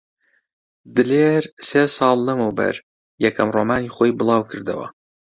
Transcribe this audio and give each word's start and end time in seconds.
دلێر 0.95 1.43
سێ 1.67 1.83
ساڵ 1.95 2.17
لەمەوبەر 2.27 2.75
یەکەم 3.25 3.49
ڕۆمانی 3.55 3.93
خۆی 3.95 4.15
بڵاو 4.17 4.47
کردەوە. 4.51 4.87